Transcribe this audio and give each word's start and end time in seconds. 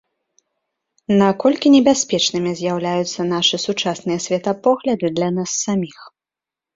Наколькі 1.23 1.71
небяспечнымі 1.75 2.53
з'яўляюцца 2.61 3.25
нашы 3.33 3.59
сучасныя 3.65 4.23
светапогляды 4.25 5.13
для 5.19 5.29
нас 5.37 5.49
саміх. 5.67 5.97